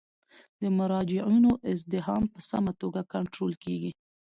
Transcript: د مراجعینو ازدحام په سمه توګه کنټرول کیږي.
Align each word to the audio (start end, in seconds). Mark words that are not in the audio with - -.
د 0.61 0.63
مراجعینو 0.77 1.51
ازدحام 1.71 2.23
په 2.33 2.39
سمه 2.49 2.71
توګه 2.81 3.01
کنټرول 3.13 3.53
کیږي. 3.63 3.91